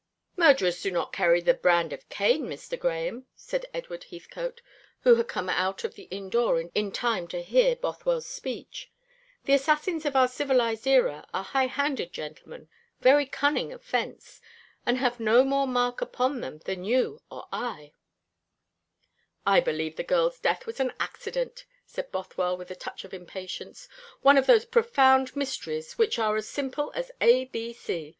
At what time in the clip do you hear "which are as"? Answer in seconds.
25.99-26.47